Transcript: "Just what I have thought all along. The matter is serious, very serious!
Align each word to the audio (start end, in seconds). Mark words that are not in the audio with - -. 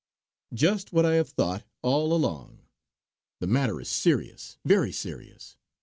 "Just 0.51 0.91
what 0.91 1.05
I 1.05 1.13
have 1.13 1.29
thought 1.29 1.63
all 1.83 2.11
along. 2.11 2.61
The 3.39 3.45
matter 3.45 3.79
is 3.79 3.87
serious, 3.87 4.57
very 4.65 4.91
serious! 4.91 5.57